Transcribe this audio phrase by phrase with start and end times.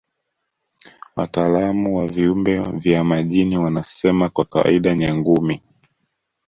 [1.15, 5.61] Wataalamu wa viumbe vya majini wanasema kwa kawaida Nyangumi